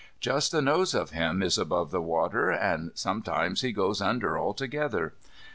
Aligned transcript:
Just 0.19 0.51
the 0.51 0.63
nose 0.63 0.95
of 0.95 1.11
him 1.11 1.43
is 1.43 1.59
above 1.59 1.93
water, 1.93 2.49
and 2.49 2.89
sometimes 2.95 3.61
he 3.61 3.71
goes 3.71 4.01
under 4.01 4.35
altogether. 4.39 5.13